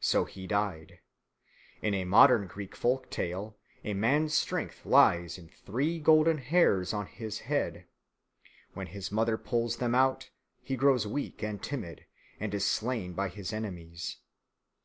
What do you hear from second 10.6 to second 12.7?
he grows weak and timid and is